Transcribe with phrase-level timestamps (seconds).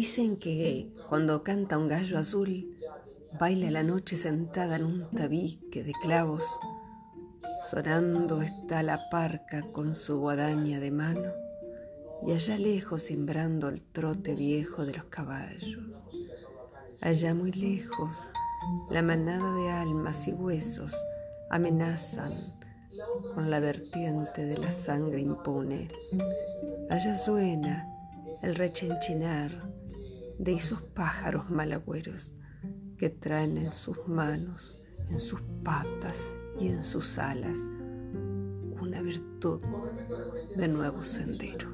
[0.00, 2.78] Dicen que cuando canta un gallo azul,
[3.36, 6.44] baila la noche sentada en un tabique de clavos,
[7.68, 11.32] sonando está la parca con su guadaña de mano,
[12.24, 15.80] y allá lejos sembrando el trote viejo de los caballos.
[17.00, 18.14] Allá muy lejos,
[18.90, 20.94] la manada de almas y huesos
[21.50, 22.34] amenazan
[23.34, 25.88] con la vertiente de la sangre impune.
[26.88, 27.84] Allá suena
[28.44, 29.50] el rechinchinar
[30.38, 32.34] de esos pájaros malagüeros
[32.96, 34.78] que traen en sus manos,
[35.08, 37.58] en sus patas y en sus alas
[38.80, 39.60] una virtud
[40.56, 41.70] de nuevo sendero.